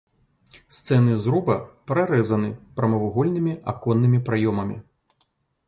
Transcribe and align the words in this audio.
Сцены 0.77 1.13
зруба 1.25 1.57
прарэзаны 1.91 2.49
прамавугольнымі 2.81 3.53
аконнымі 3.75 4.19
праёмамі. 4.31 4.77